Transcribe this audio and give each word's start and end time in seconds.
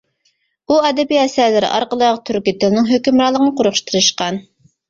ئۇ 0.71 0.77
ئەدەبىي 0.87 1.19
ئەسەرلىرى 1.23 1.69
ئارقىلىق 1.75 2.19
تۈركىي 2.31 2.57
تىلنىڭ 2.65 2.91
ھۆكۈمرانلىقىنى 2.95 3.55
قۇرۇشقا 3.61 3.93
تىرىشقان. 3.93 4.43